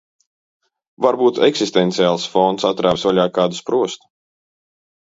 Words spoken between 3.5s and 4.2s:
sprostu.